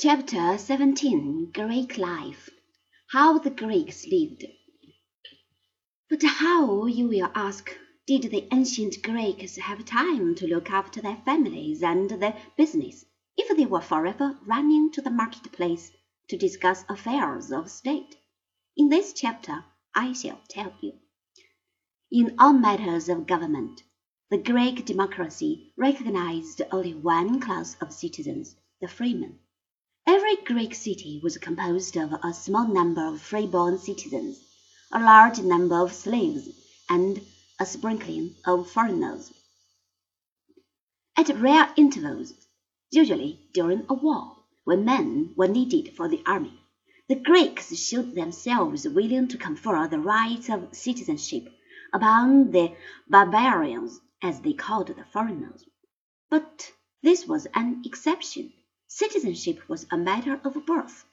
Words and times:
Chapter 0.00 0.56
XVII 0.56 1.50
Greek 1.52 1.98
Life 1.98 2.50
How 3.08 3.36
the 3.40 3.50
Greeks 3.50 4.06
Lived 4.06 4.44
But 6.08 6.22
how, 6.22 6.86
you 6.86 7.08
will 7.08 7.32
ask, 7.34 7.76
did 8.06 8.30
the 8.30 8.46
ancient 8.52 9.02
Greeks 9.02 9.56
have 9.56 9.84
time 9.84 10.36
to 10.36 10.46
look 10.46 10.70
after 10.70 11.00
their 11.00 11.20
families 11.24 11.82
and 11.82 12.08
their 12.10 12.40
business, 12.56 13.06
if 13.36 13.56
they 13.56 13.66
were 13.66 13.80
forever 13.80 14.38
running 14.46 14.92
to 14.92 15.02
the 15.02 15.10
market-place 15.10 15.90
to 16.28 16.36
discuss 16.36 16.84
affairs 16.88 17.50
of 17.50 17.68
state? 17.68 18.14
In 18.76 18.90
this 18.90 19.12
chapter 19.12 19.64
I 19.96 20.12
shall 20.12 20.40
tell 20.48 20.74
you. 20.80 20.92
In 22.12 22.36
all 22.38 22.52
matters 22.52 23.08
of 23.08 23.26
government, 23.26 23.82
the 24.30 24.38
Greek 24.38 24.84
democracy 24.84 25.72
recognized 25.76 26.62
only 26.70 26.94
one 26.94 27.40
class 27.40 27.74
of 27.80 27.92
citizens, 27.92 28.54
the 28.80 28.86
freemen. 28.86 29.40
Every 30.10 30.36
Greek 30.36 30.74
city 30.74 31.20
was 31.22 31.36
composed 31.36 31.94
of 31.98 32.14
a 32.24 32.32
small 32.32 32.66
number 32.66 33.04
of 33.08 33.20
free-born 33.20 33.76
citizens, 33.76 34.40
a 34.90 34.98
large 34.98 35.38
number 35.40 35.74
of 35.74 35.92
slaves, 35.92 36.48
and 36.88 37.20
a 37.60 37.66
sprinkling 37.66 38.34
of 38.46 38.70
foreigners. 38.70 39.30
At 41.14 41.28
rare 41.38 41.74
intervals, 41.76 42.32
usually 42.90 43.50
during 43.52 43.84
a 43.90 43.92
war, 43.92 44.34
when 44.64 44.86
men 44.86 45.34
were 45.36 45.46
needed 45.46 45.94
for 45.94 46.08
the 46.08 46.22
army, 46.24 46.58
the 47.06 47.16
Greeks 47.16 47.76
showed 47.76 48.14
themselves 48.14 48.88
willing 48.88 49.28
to 49.28 49.36
confer 49.36 49.86
the 49.88 50.00
rights 50.00 50.48
of 50.48 50.74
citizenship 50.74 51.52
upon 51.92 52.50
the 52.52 52.74
barbarians, 53.10 54.00
as 54.22 54.40
they 54.40 54.54
called 54.54 54.86
the 54.86 55.04
foreigners. 55.12 55.64
But 56.30 56.72
this 57.02 57.26
was 57.26 57.46
an 57.54 57.82
exception. 57.84 58.54
Citizenship 58.90 59.68
was 59.68 59.86
a 59.90 59.98
matter 59.98 60.40
of 60.44 60.64
birth. 60.64 61.04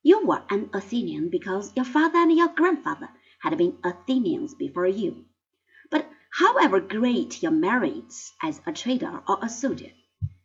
You 0.00 0.24
were 0.24 0.44
an 0.48 0.70
Athenian 0.72 1.28
because 1.28 1.74
your 1.74 1.84
father 1.84 2.18
and 2.18 2.30
your 2.32 2.46
grandfather 2.46 3.08
had 3.40 3.58
been 3.58 3.78
Athenians 3.82 4.54
before 4.54 4.86
you. 4.86 5.24
But 5.90 6.08
however 6.30 6.78
great 6.78 7.42
your 7.42 7.50
merits 7.50 8.32
as 8.40 8.60
a 8.64 8.72
trader 8.72 9.24
or 9.26 9.38
a 9.42 9.48
soldier, 9.48 9.90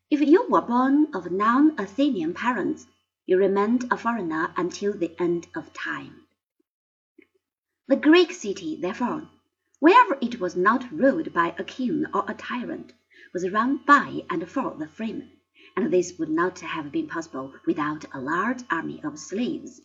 if 0.09 0.21
you 0.21 0.49
were 0.49 0.61
born 0.61 1.13
of 1.13 1.31
non-Athenian 1.31 2.33
parents, 2.33 2.87
you 3.27 3.37
remained 3.37 3.85
a 3.91 3.95
foreigner 3.95 4.51
until 4.57 4.91
the 4.91 5.15
end 5.21 5.49
of 5.53 5.71
time. 5.73 6.25
The 7.87 7.95
Greek 7.95 8.31
city, 8.31 8.75
therefore, 8.75 9.29
wherever 9.79 10.17
it 10.19 10.39
was 10.39 10.55
not 10.55 10.91
ruled 10.91 11.31
by 11.31 11.53
a 11.59 11.63
king 11.63 12.07
or 12.11 12.25
a 12.27 12.33
tyrant, 12.33 12.91
was 13.35 13.47
run 13.51 13.77
by 13.85 14.25
and 14.31 14.49
for 14.49 14.73
the 14.73 14.87
freemen 14.87 15.29
and 15.75 15.91
this 15.91 16.17
would 16.17 16.29
not 16.29 16.59
have 16.59 16.91
been 16.91 17.07
possible 17.07 17.53
without 17.65 18.05
a 18.13 18.19
large 18.19 18.63
army 18.69 18.99
of 19.03 19.17
slaves, 19.17 19.81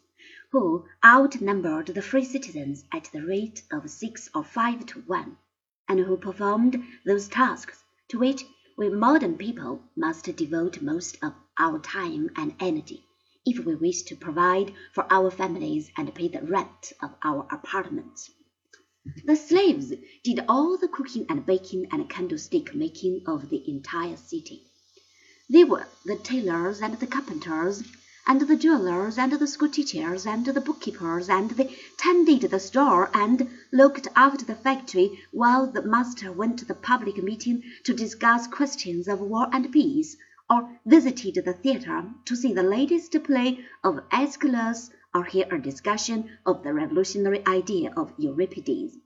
who 0.51 0.85
outnumbered 1.05 1.87
the 1.87 2.03
free 2.03 2.25
citizens 2.25 2.85
at 2.93 3.05
the 3.13 3.25
rate 3.25 3.63
of 3.71 3.89
six 3.89 4.29
or 4.35 4.43
five 4.43 4.85
to 4.87 5.01
one, 5.03 5.37
and 5.89 6.01
who 6.01 6.17
performed 6.17 6.83
those 7.05 7.29
tasks 7.29 7.85
to 8.09 8.19
which 8.19 8.45
we 8.77 8.89
modern 8.89 9.37
people 9.39 9.83
must 9.97 10.25
devote 10.37 10.83
most 10.83 11.17
of 11.23 11.33
our 11.59 11.79
time 11.79 12.31
and 12.37 12.55
energy, 12.61 13.05
if 13.45 13.65
we 13.65 13.75
wish 13.75 14.03
to 14.03 14.17
provide 14.17 14.73
for 14.93 15.07
our 15.11 15.31
families 15.31 15.91
and 15.97 16.15
pay 16.15 16.29
the 16.29 16.43
rent 16.43 16.93
of 17.01 17.15
our 17.23 17.47
apartments. 17.51 18.31
The 19.25 19.37
slaves 19.37 19.93
did 20.25 20.45
all 20.49 20.77
the 20.77 20.89
cooking 20.89 21.27
and 21.29 21.47
baking 21.47 21.87
and 21.93 22.11
candlestick 22.11 22.75
making 22.75 23.23
of 23.27 23.49
the 23.51 23.63
entire 23.71 24.17
city. 24.17 24.66
They 25.49 25.63
were 25.63 25.87
the 26.05 26.17
tailors 26.17 26.81
and 26.81 26.99
the 26.99 27.07
carpenters, 27.07 27.85
and 28.27 28.41
the 28.41 28.57
jewelers 28.57 29.17
and 29.17 29.31
the 29.31 29.47
school 29.47 29.69
teachers 29.69 30.27
and 30.27 30.45
the 30.45 30.61
bookkeepers, 30.61 31.29
and 31.29 31.51
they 31.53 31.73
tended 31.97 32.43
the 32.43 32.59
store 32.59 33.11
and 33.15 33.49
looked 33.73 34.09
after 34.17 34.45
the 34.45 34.57
factory 34.57 35.23
while 35.31 35.69
the 35.69 35.83
master 35.83 36.33
went 36.33 36.59
to 36.59 36.65
the 36.65 36.75
public 36.75 37.23
meeting 37.23 37.63
to 37.85 37.95
discuss 37.95 38.49
questions 38.49 39.07
of 39.07 39.21
war 39.21 39.49
and 39.53 39.71
peace, 39.71 40.17
or 40.51 40.81
visited 40.85 41.45
the 41.45 41.53
theatre 41.53 42.13
to 42.25 42.35
see 42.35 42.53
the 42.53 42.65
latest 42.65 43.17
play 43.23 43.65
of 43.85 44.01
Aeschylus 44.11 44.91
or 45.15 45.23
hear 45.25 45.47
a 45.53 45.63
discussion 45.63 46.29
of 46.45 46.65
the 46.65 46.75
revolutionary 46.75 47.47
idea 47.47 47.93
of 47.97 48.13
Euripides, 48.19 48.97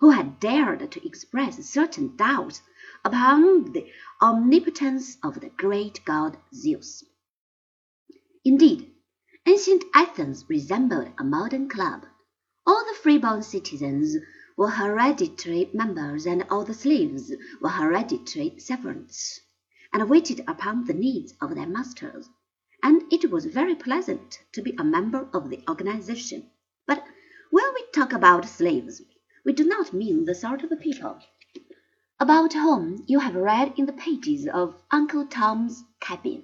who 0.00 0.10
had 0.10 0.40
dared 0.40 0.90
to 0.90 1.06
express 1.06 1.62
certain 1.66 2.16
doubts 2.16 2.62
upon 3.04 3.72
the 3.72 3.86
omnipotence 4.20 5.18
of 5.22 5.40
the 5.40 5.50
great 5.50 6.04
god 6.04 6.36
Zeus. 6.54 7.04
Indeed, 8.44 8.90
ancient 9.46 9.84
Athens 9.94 10.46
resembled 10.48 11.12
a 11.18 11.24
modern 11.24 11.68
club. 11.68 12.06
All 12.66 12.84
the 12.86 12.98
freeborn 12.98 13.42
citizens 13.42 14.16
were 14.56 14.70
hereditary 14.70 15.70
members, 15.74 16.26
and 16.26 16.46
all 16.50 16.64
the 16.64 16.74
slaves 16.74 17.32
were 17.60 17.68
hereditary 17.68 18.58
servants, 18.58 19.40
and 19.92 20.08
waited 20.08 20.42
upon 20.48 20.84
the 20.84 20.94
needs 20.94 21.34
of 21.40 21.54
their 21.54 21.66
masters. 21.66 22.28
And 22.82 23.02
it 23.12 23.30
was 23.30 23.44
very 23.44 23.74
pleasant 23.74 24.40
to 24.52 24.62
be 24.62 24.74
a 24.78 24.84
member 24.84 25.28
of 25.34 25.50
the 25.50 25.62
organization. 25.68 26.50
But 26.86 27.04
when 27.50 27.64
we 27.74 27.84
talk 27.92 28.12
about 28.14 28.46
slaves, 28.46 29.02
we 29.44 29.52
do 29.52 29.64
not 29.64 29.92
mean 29.92 30.24
the 30.24 30.34
sort 30.34 30.62
of 30.62 30.80
people 30.80 31.18
about 32.18 32.52
whom 32.52 33.02
you 33.06 33.18
have 33.18 33.34
read 33.34 33.72
in 33.78 33.86
the 33.86 33.92
pages 33.92 34.46
of 34.46 34.74
Uncle 34.90 35.24
Tom's 35.26 35.82
Cabin. 36.00 36.42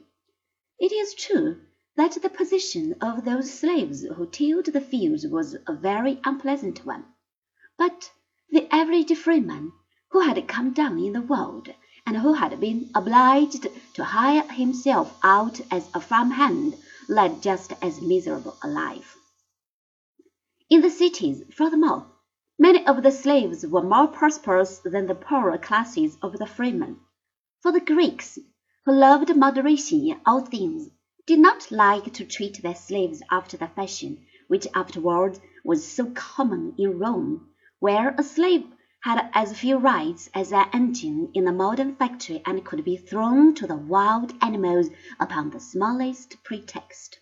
It 0.79 0.91
is 0.91 1.15
true 1.15 1.61
that 1.97 2.17
the 2.23 2.31
position 2.31 2.95
of 3.01 3.25
those 3.25 3.53
slaves 3.53 4.03
who 4.03 4.27
tilled 4.27 4.67
the 4.67 4.81
fields 4.81 5.27
was 5.27 5.55
a 5.67 5.75
very 5.75 6.19
unpleasant 6.25 6.87
one, 6.87 7.05
but 7.77 8.11
the 8.51 8.67
average 8.75 9.15
freeman 9.17 9.73
who 10.11 10.21
had 10.21 10.49
come 10.49 10.73
down 10.73 10.99
in 10.99 11.13
the 11.13 11.21
world 11.21 11.69
and 12.07 12.17
who 12.17 12.33
had 12.33 12.59
been 12.61 12.91
obliged 12.95 13.67
to 13.95 14.05
hire 14.05 14.43
himself 14.53 15.19
out 15.23 15.61
as 15.71 15.91
a 15.93 16.01
farm 16.01 16.31
hand 16.31 16.75
led 17.09 17.43
just 17.43 17.73
as 17.83 18.01
miserable 18.01 18.57
a 18.63 18.69
life. 18.69 19.17
In 20.71 20.81
the 20.81 20.91
cities, 20.91 21.43
furthermore, 21.53 22.07
Many 22.59 22.87
of 22.87 23.03
the 23.03 23.11
slaves 23.12 23.67
were 23.67 23.83
more 23.83 24.06
prosperous 24.09 24.78
than 24.78 25.06
the 25.06 25.15
poorer 25.15 25.59
classes 25.59 26.17
of 26.22 26.39
the 26.39 26.47
freemen, 26.47 27.00
for 27.61 27.71
the 27.71 27.81
Greeks, 27.81 28.39
who 28.87 28.93
loved 28.93 29.37
moderation 29.37 30.06
in 30.06 30.19
all 30.25 30.41
things, 30.41 30.89
did 31.27 31.39
not 31.39 31.71
like 31.71 32.15
to 32.15 32.25
treat 32.25 32.62
their 32.62 32.75
slaves 32.75 33.22
after 33.31 33.59
the 33.59 33.69
fashion 33.69 34.25
which 34.49 34.66
afterwards 34.75 35.39
was 35.66 35.87
so 35.87 36.06
common 36.12 36.75
in 36.78 36.99
Rome, 36.99 37.50
where 37.78 38.15
a 38.16 38.22
slave 38.22 38.65
had 39.03 39.28
as 39.34 39.59
few 39.59 39.77
rights 39.77 40.31
as 40.33 40.50
an 40.50 40.71
engine 40.72 41.33
in 41.34 41.47
a 41.47 41.53
modern 41.53 41.95
factory 41.97 42.41
and 42.47 42.65
could 42.65 42.84
be 42.84 42.97
thrown 42.97 43.55
to 43.56 43.66
the 43.66 43.77
wild 43.77 44.33
animals 44.41 44.89
upon 45.21 45.50
the 45.50 45.61
smallest 45.61 46.43
pretext. 46.43 47.19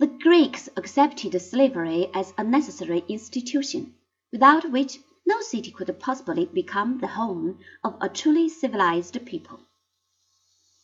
The 0.00 0.06
Greeks 0.06 0.66
accepted 0.78 1.38
slavery 1.42 2.08
as 2.14 2.32
a 2.38 2.42
necessary 2.42 3.04
institution, 3.06 3.96
without 4.32 4.70
which 4.70 4.98
no 5.26 5.42
city 5.42 5.70
could 5.70 5.94
possibly 6.00 6.46
become 6.46 6.96
the 7.00 7.06
home 7.08 7.58
of 7.84 7.98
a 8.00 8.08
truly 8.08 8.48
civilized 8.48 9.18
people. 9.26 9.60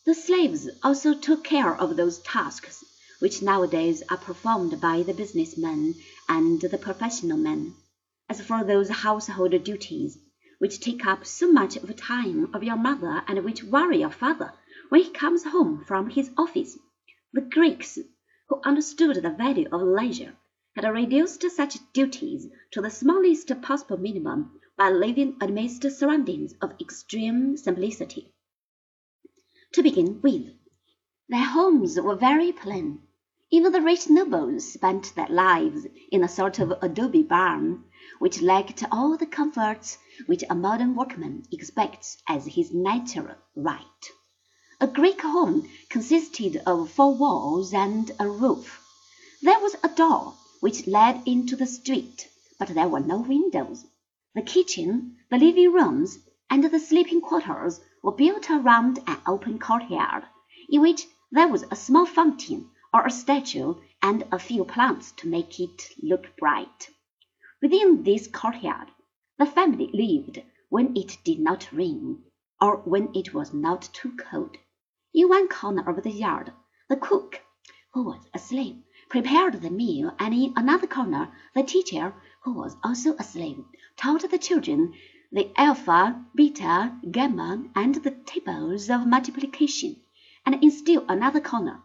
The 0.04 0.12
slaves 0.12 0.68
also 0.82 1.14
took 1.14 1.44
care 1.44 1.74
of 1.74 1.96
those 1.96 2.18
tasks 2.18 2.84
which 3.18 3.40
nowadays 3.40 4.02
are 4.10 4.18
performed 4.18 4.78
by 4.82 5.02
the 5.02 5.14
business 5.14 5.56
men 5.56 5.94
and 6.28 6.60
the 6.60 6.76
professional 6.76 7.38
men. 7.38 7.74
As 8.28 8.42
for 8.42 8.64
those 8.64 8.90
household 8.90 9.64
duties 9.64 10.18
which 10.58 10.78
take 10.78 11.06
up 11.06 11.24
so 11.24 11.50
much 11.50 11.76
of 11.76 11.86
the 11.86 11.94
time 11.94 12.54
of 12.54 12.62
your 12.62 12.76
mother 12.76 13.24
and 13.26 13.42
which 13.46 13.64
worry 13.64 14.00
your 14.00 14.10
father 14.10 14.52
when 14.90 15.02
he 15.02 15.08
comes 15.10 15.44
home 15.44 15.82
from 15.86 16.10
his 16.10 16.30
office, 16.36 16.76
the 17.32 17.40
Greeks 17.40 17.98
who 18.48 18.60
understood 18.64 19.16
the 19.16 19.30
value 19.30 19.68
of 19.72 19.82
leisure, 19.82 20.36
had 20.74 20.84
reduced 20.84 21.42
such 21.50 21.78
duties 21.92 22.48
to 22.70 22.80
the 22.80 22.90
smallest 22.90 23.50
possible 23.62 23.96
minimum 23.96 24.60
by 24.76 24.90
living 24.90 25.36
amidst 25.40 25.90
surroundings 25.90 26.54
of 26.60 26.78
extreme 26.80 27.56
simplicity. 27.56 28.32
To 29.72 29.82
begin 29.82 30.20
with, 30.22 30.52
their 31.28 31.44
homes 31.44 32.00
were 32.00 32.14
very 32.14 32.52
plain. 32.52 33.00
Even 33.50 33.72
the 33.72 33.80
rich 33.80 34.08
nobles 34.08 34.72
spent 34.72 35.14
their 35.14 35.28
lives 35.28 35.86
in 36.12 36.22
a 36.22 36.28
sort 36.28 36.58
of 36.58 36.72
adobe 36.82 37.22
barn, 37.22 37.84
which 38.18 38.42
lacked 38.42 38.84
all 38.92 39.16
the 39.16 39.26
comforts 39.26 39.98
which 40.26 40.44
a 40.48 40.54
modern 40.54 40.94
workman 40.94 41.42
expects 41.50 42.22
as 42.28 42.46
his 42.46 42.72
natural 42.72 43.36
right. 43.54 44.10
A 44.78 44.86
Greek 44.86 45.22
home 45.22 45.68
consisted 45.88 46.62
of 46.66 46.90
four 46.90 47.14
walls 47.14 47.72
and 47.72 48.10
a 48.20 48.28
roof. 48.28 48.78
There 49.40 49.58
was 49.58 49.74
a 49.82 49.88
door 49.88 50.34
which 50.60 50.86
led 50.86 51.22
into 51.26 51.56
the 51.56 51.66
street, 51.66 52.28
but 52.58 52.68
there 52.68 52.88
were 52.88 53.00
no 53.00 53.18
windows. 53.20 53.86
The 54.34 54.42
kitchen, 54.42 55.16
the 55.30 55.38
living 55.38 55.72
rooms, 55.72 56.18
and 56.50 56.62
the 56.62 56.78
sleeping 56.78 57.22
quarters 57.22 57.80
were 58.02 58.12
built 58.12 58.50
around 58.50 58.98
an 59.06 59.18
open 59.26 59.58
courtyard, 59.58 60.24
in 60.68 60.82
which 60.82 61.06
there 61.30 61.48
was 61.48 61.64
a 61.70 61.76
small 61.76 62.04
fountain 62.04 62.70
or 62.92 63.06
a 63.06 63.10
statue 63.10 63.76
and 64.02 64.24
a 64.30 64.38
few 64.38 64.64
plants 64.64 65.10
to 65.12 65.28
make 65.28 65.58
it 65.58 65.88
look 66.02 66.36
bright. 66.36 66.90
Within 67.62 68.02
this 68.02 68.26
courtyard 68.26 68.88
the 69.38 69.46
family 69.46 69.90
lived 69.94 70.42
when 70.68 70.94
it 70.96 71.16
did 71.24 71.38
not 71.38 71.72
rain, 71.72 72.24
or 72.60 72.76
when 72.78 73.08
it 73.14 73.32
was 73.32 73.54
not 73.54 73.88
too 73.94 74.14
cold. 74.16 74.56
In 75.18 75.30
one 75.30 75.48
corner 75.48 75.88
of 75.88 76.02
the 76.02 76.10
yard. 76.10 76.52
The 76.90 76.96
cook, 76.96 77.40
who 77.94 78.02
was 78.02 78.28
asleep, 78.34 78.84
prepared 79.08 79.62
the 79.62 79.70
meal, 79.70 80.14
and 80.18 80.34
in 80.34 80.52
another 80.56 80.86
corner 80.86 81.32
the 81.54 81.62
teacher, 81.62 82.12
who 82.42 82.52
was 82.52 82.76
also 82.84 83.14
asleep, 83.16 83.56
taught 83.96 84.30
the 84.30 84.36
children 84.36 84.92
the 85.32 85.50
alpha, 85.58 86.22
beta, 86.34 87.00
gamma, 87.10 87.64
and 87.74 87.94
the 87.94 88.10
tables 88.10 88.90
of 88.90 89.06
multiplication, 89.06 89.96
and 90.44 90.62
in 90.62 90.70
still 90.70 91.02
another 91.08 91.40
corner. 91.40 91.82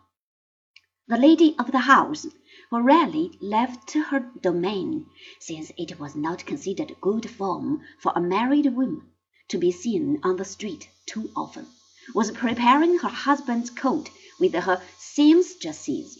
The 1.07 1.15
lady 1.17 1.55
of 1.57 1.71
the 1.71 1.79
house, 1.79 2.27
who 2.69 2.81
rarely 2.81 3.37
left 3.39 3.93
her 3.93 4.29
domain, 4.41 5.05
since 5.39 5.71
it 5.77 5.97
was 6.01 6.17
not 6.17 6.45
considered 6.45 6.99
good 6.99 7.29
form 7.29 7.81
for 7.97 8.11
a 8.13 8.19
married 8.19 8.75
woman 8.75 9.09
to 9.47 9.57
be 9.57 9.71
seen 9.71 10.19
on 10.21 10.35
the 10.35 10.43
street 10.43 10.89
too 11.05 11.29
often, 11.33 11.65
was 12.13 12.31
preparing 12.31 12.97
her 12.99 13.09
husband's 13.09 13.69
coat 13.69 14.09
with 14.39 14.53
her 14.53 14.81
seamstresses, 14.97 16.17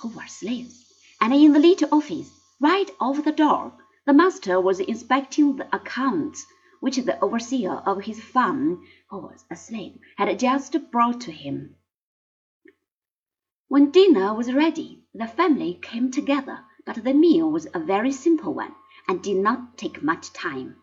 who 0.00 0.08
were 0.08 0.26
slaves, 0.26 0.84
and 1.20 1.32
in 1.32 1.52
the 1.52 1.58
little 1.58 1.88
office, 1.92 2.30
right 2.60 2.90
over 3.00 3.22
the 3.22 3.32
door, 3.32 3.72
the 4.06 4.12
master 4.12 4.60
was 4.60 4.80
inspecting 4.80 5.56
the 5.56 5.74
accounts 5.74 6.46
which 6.80 6.96
the 6.96 7.18
overseer 7.24 7.72
of 7.86 8.02
his 8.02 8.20
farm, 8.20 8.86
who 9.08 9.18
was 9.18 9.44
a 9.50 9.56
slave, 9.56 9.98
had 10.18 10.38
just 10.38 10.76
brought 10.90 11.20
to 11.22 11.32
him. 11.32 11.76
When 13.68 13.90
dinner 13.90 14.34
was 14.34 14.52
ready, 14.52 15.04
the 15.14 15.26
family 15.26 15.78
came 15.80 16.10
together, 16.10 16.64
but 16.84 17.02
the 17.02 17.14
meal 17.14 17.50
was 17.50 17.66
a 17.72 17.80
very 17.80 18.12
simple 18.12 18.52
one, 18.52 18.74
and 19.08 19.22
did 19.22 19.38
not 19.38 19.78
take 19.78 20.02
much 20.02 20.32
time. 20.32 20.76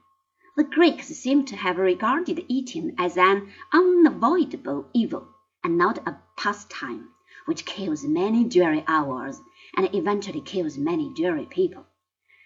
The 0.57 0.65
Greeks 0.65 1.07
seem 1.07 1.45
to 1.45 1.55
have 1.55 1.77
regarded 1.77 2.43
eating 2.49 2.93
as 2.97 3.17
an 3.17 3.53
unavoidable 3.71 4.89
evil, 4.93 5.29
and 5.63 5.77
not 5.77 6.05
a 6.05 6.21
pastime, 6.35 7.07
which 7.45 7.63
kills 7.63 8.03
many 8.03 8.43
dreary 8.43 8.83
hours, 8.85 9.39
and 9.77 9.95
eventually 9.95 10.41
kills 10.41 10.77
many 10.77 11.13
dreary 11.13 11.45
people. 11.45 11.85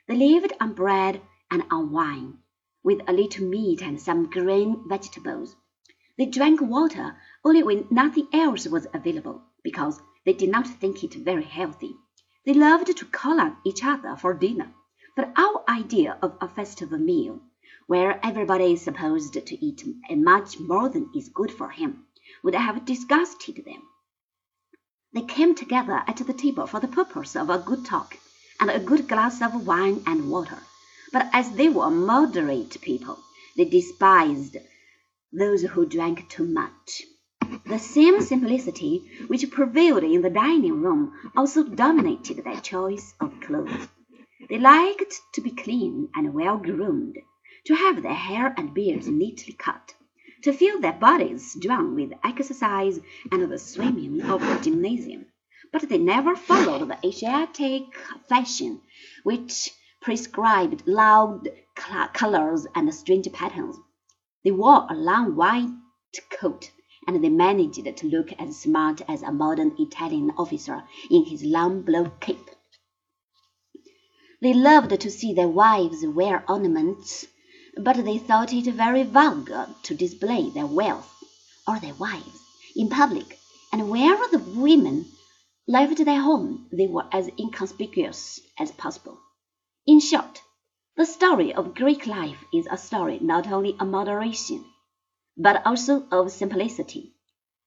They 0.08 0.16
lived 0.18 0.54
on 0.62 0.74
bread 0.74 1.20
and 1.50 1.64
on 1.72 1.92
wine, 1.92 2.38
with 2.84 3.02
a 3.08 3.12
little 3.12 3.48
meat 3.48 3.82
and 3.82 4.00
some 4.00 4.30
green 4.30 4.88
vegetables. 4.88 5.56
They 6.16 6.28
drank 6.28 6.62
water 6.62 7.18
only 7.44 7.64
when 7.64 7.88
nothing 7.90 8.28
else 8.32 8.68
was 8.68 8.86
available, 8.94 9.42
because 9.64 10.00
they 10.26 10.34
did 10.34 10.52
not 10.52 10.68
think 10.68 11.04
it 11.04 11.16
very 11.16 11.44
healthy. 11.44 11.96
They 12.46 12.54
loved 12.54 12.96
to 12.96 13.06
call 13.06 13.42
on 13.42 13.58
each 13.66 13.84
other 13.84 14.16
for 14.16 14.36
dinner, 14.36 14.76
but 15.16 15.34
our 15.36 15.64
idea 15.68 16.20
of 16.22 16.38
a 16.40 16.48
festival 16.48 17.00
meal, 17.00 17.42
where 17.88 18.20
everybody 18.24 18.74
is 18.74 18.82
supposed 18.82 19.34
to 19.34 19.66
eat 19.66 19.84
much 20.10 20.60
more 20.60 20.90
than 20.90 21.10
is 21.16 21.30
good 21.30 21.52
for 21.52 21.70
him, 21.70 22.06
would 22.44 22.56
have 22.56 22.86
disgusted 22.86 23.64
them. 23.66 23.82
They 25.14 25.22
came 25.22 25.56
together 25.56 26.04
at 26.08 26.18
the 26.18 26.34
table 26.34 26.68
for 26.68 26.80
the 26.80 26.88
purpose 26.88 27.36
of 27.36 27.50
a 27.50 27.60
good 27.60 27.86
talk 27.86 28.18
and 28.60 28.70
a 28.70 28.80
good 28.80 29.08
glass 29.08 29.42
of 29.42 29.68
wine 29.68 30.04
and 30.06 30.30
water, 30.30 30.58
but 31.14 31.30
as 31.32 31.52
they 31.52 31.70
were 31.70 31.90
moderate 31.90 32.82
people, 32.82 33.20
they 33.56 33.66
despised 33.66 34.58
those 35.32 35.62
who 35.62 35.86
drank 35.86 36.28
too 36.30 36.46
much. 36.46 37.04
The 37.68 37.80
same 37.80 38.22
simplicity 38.22 39.10
which 39.28 39.52
prevailed 39.52 40.04
in 40.04 40.22
the 40.22 40.30
dining 40.30 40.82
room 40.82 41.14
also 41.36 41.64
dominated 41.64 42.44
their 42.44 42.60
choice 42.60 43.14
of 43.20 43.40
clothes. 43.42 43.88
They 44.50 44.58
liked 44.58 45.22
to 45.34 45.42
be 45.42 45.52
clean 45.52 46.10
and 46.16 46.34
well 46.34 46.58
groomed, 46.58 47.18
to 47.66 47.76
have 47.76 48.02
their 48.02 48.14
hair 48.14 48.54
and 48.58 48.74
beards 48.74 49.08
neatly 49.08 49.54
cut, 49.54 49.94
to 50.44 50.54
feel 50.54 50.80
their 50.80 50.94
bodies 50.94 51.52
strong 51.52 51.96
with 51.96 52.14
exercise 52.24 53.00
and 53.32 53.52
the 53.52 53.58
swimming 53.58 54.22
of 54.22 54.42
the 54.42 54.60
gymnasium. 54.62 55.26
But 55.72 55.90
they 55.90 55.98
never 55.98 56.36
followed 56.36 56.88
the 56.88 57.08
Asiatic 57.08 57.84
fashion, 58.30 58.82
which 59.24 59.72
prescribed 60.02 60.88
loud 60.88 61.50
colors 62.14 62.68
and 62.76 62.94
strange 62.94 63.32
patterns. 63.34 63.76
They 64.44 64.52
wore 64.52 64.86
a 64.90 64.94
long 64.94 65.36
white 65.36 65.72
coat 66.30 66.72
and 67.08 67.24
they 67.24 67.30
managed 67.30 67.84
to 67.98 68.08
look 68.08 68.32
as 68.40 68.60
smart 68.60 69.02
as 69.08 69.24
a 69.24 69.32
modern 69.32 69.76
Italian 69.80 70.32
officer 70.38 70.84
in 71.10 71.26
his 71.26 71.44
long 71.44 71.82
blue 71.82 72.12
cape. 72.20 72.50
They 74.42 74.54
loved 74.54 75.00
to 75.00 75.10
see 75.10 75.34
their 75.34 75.48
wives 75.48 76.06
wear 76.06 76.44
ornaments, 76.48 77.26
but 77.78 78.04
they 78.06 78.18
thought 78.18 78.54
it 78.54 78.66
very 78.74 79.04
vulgar 79.04 79.68
to 79.84 79.94
display 79.94 80.50
their 80.50 80.66
wealth, 80.66 81.12
or 81.68 81.80
their 81.80 81.94
wives, 81.96 82.40
in 82.76 82.90
public, 82.90 83.38
and 83.72 83.90
wherever 83.90 84.26
the 84.28 84.40
women 84.40 85.06
left 85.68 86.04
their 86.06 86.22
home 86.22 86.68
they 86.72 86.88
were 86.88 87.06
as 87.12 87.30
inconspicuous 87.38 88.40
as 88.58 88.72
possible. 88.72 89.20
In 89.86 90.00
short, 90.00 90.42
the 90.96 91.06
story 91.06 91.54
of 91.54 91.76
Greek 91.76 92.08
life 92.08 92.44
is 92.54 92.68
a 92.72 92.78
story 92.78 93.20
not 93.20 93.52
only 93.52 93.76
of 93.80 93.88
moderation, 93.88 94.64
but 95.36 95.62
also 95.66 96.08
of 96.12 96.32
simplicity. 96.32 97.14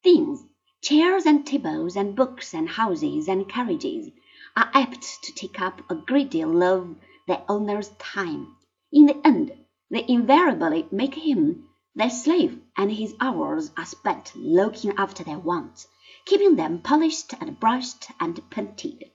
Things, 0.03 0.43
chairs 0.81 1.27
and 1.27 1.47
tables 1.47 1.97
and 1.97 2.17
books 2.17 2.55
and 2.55 2.69
houses 2.69 3.29
and 3.29 3.49
carriages, 3.49 4.09
are 4.57 4.71
apt 4.73 5.23
to 5.25 5.35
take 5.35 5.61
up 5.61 5.83
a 5.91 5.95
great 5.95 6.31
deal 6.31 6.63
of 6.63 6.97
their 7.27 7.43
owner's 7.49 7.91
time. 7.99 8.57
In 8.91 9.05
the 9.05 9.21
end, 9.27 9.53
they 9.91 10.05
invariably 10.09 10.87
make 10.91 11.15
him 11.15 11.69
their 11.95 12.11
slave, 12.11 12.61
and 12.77 12.93
his 12.93 13.15
hours 13.21 13.71
are 13.77 13.87
spent 13.87 14.33
looking 14.37 14.93
after 14.97 15.25
their 15.25 15.39
wants, 15.39 15.87
keeping 16.25 16.57
them 16.57 16.83
polished 16.83 17.33
and 17.41 17.59
brushed 17.59 18.07
and 18.21 18.41
painted. 18.51 19.11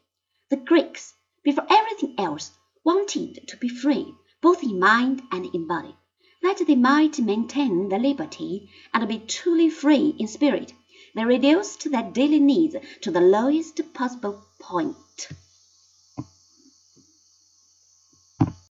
The 0.49 0.57
Greeks, 0.57 1.13
before 1.43 1.67
everything 1.69 2.15
else, 2.17 2.51
wanted 2.83 3.47
to 3.47 3.57
be 3.57 3.69
free, 3.69 4.13
both 4.41 4.63
in 4.63 4.79
mind 4.79 5.21
and 5.31 5.45
in 5.53 5.67
body 5.67 5.95
that 6.43 6.61
they 6.67 6.75
might 6.75 7.19
maintain 7.19 7.87
their 7.87 7.99
liberty 7.99 8.69
and 8.93 9.07
be 9.07 9.17
truly 9.17 9.69
free 9.69 10.13
in 10.19 10.27
spirit, 10.27 10.73
they 11.15 11.23
reduced 11.23 11.89
their 11.89 12.03
daily 12.03 12.39
needs 12.39 12.75
to 13.01 13.11
the 13.11 13.21
lowest 13.21 13.79
possible 13.94 14.45
point. 14.59 15.30